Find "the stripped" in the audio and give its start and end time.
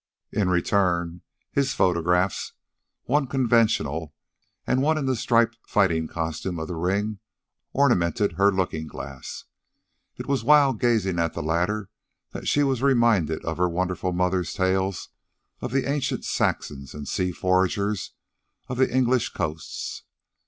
5.05-5.59